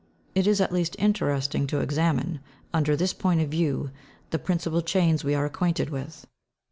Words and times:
It 0.33 0.47
is 0.47 0.59
at 0.59 0.71
least 0.73 0.95
interesting 0.97 1.67
to 1.67 1.79
examine, 1.79 2.39
under 2.73 2.95
this 2.95 3.13
point 3.13 3.39
of 3.39 3.49
view, 3.49 3.91
the 4.31 4.39
principal 4.39 4.81
chains 4.81 5.23
we 5.23 5.35
are 5.35 5.45
acquainted 5.45 5.91
with. 5.91 6.25